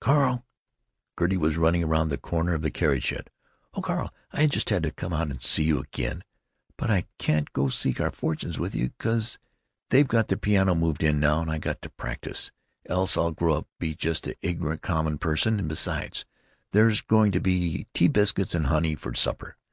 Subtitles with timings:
[0.00, 0.44] "Carl!"
[1.16, 3.30] Gertie was running around the corner of the carriage shed.
[3.72, 6.24] "Oh, Carl, I had to come out and see you again,
[6.76, 9.38] but I can't go seek our fortunes with you, 'cause
[9.90, 12.50] they've got the piano moved in now and I got to practise,
[12.86, 16.24] else I'll grow up just an ignorant common person, and, besides,
[16.72, 19.56] there's going to be tea biscuits and honey for supper.